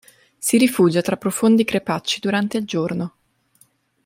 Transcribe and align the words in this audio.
Si 0.39 0.57
rifugia 0.57 1.01
tra 1.01 1.15
profondi 1.15 1.63
crepacci 1.63 2.19
durante 2.21 2.57
il 2.57 2.65
giorno. 2.65 3.13